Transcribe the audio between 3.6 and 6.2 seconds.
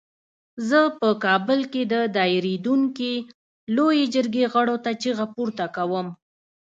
لویې جرګې غړو ته چیغه پورته کوم.